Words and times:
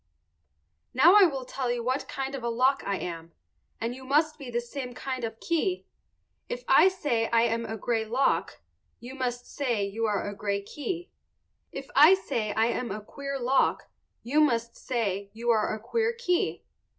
Now 0.95 1.13
I 1.15 1.25
will 1.27 1.45
tell 1.45 1.69
you 1.71 1.83
what 1.83 2.07
kind 2.07 2.33
of 2.33 2.41
a 2.43 2.49
lock 2.49 2.81
I 2.83 2.97
am, 2.97 3.33
and 3.79 3.93
you 3.93 4.03
must 4.03 4.39
be 4.39 4.49
the 4.49 4.59
same 4.59 4.95
kind 4.95 5.23
of 5.23 5.33
a 5.33 5.35
key. 5.35 5.85
If 6.49 6.63
I 6.67 6.87
say 6.87 7.29
I 7.29 7.43
am 7.43 7.67
a 7.67 7.77
gray 7.77 8.03
lock, 8.03 8.61
you 8.99 9.13
must 9.13 9.45
say 9.45 9.85
you 9.85 10.07
are 10.07 10.27
a 10.27 10.33
gray 10.35 10.63
key. 10.63 11.11
If 11.71 11.87
I 11.95 12.15
say 12.15 12.51
I 12.53 12.65
am 12.65 12.89
a 12.89 12.99
queer 13.05 13.37
lock 13.39 13.91
you 14.23 14.41
must 14.41 14.75
say 14.75 15.29
you 15.33 15.51
are 15.51 15.71
a 15.71 15.79
queer 15.79 16.13
key. 16.13 16.63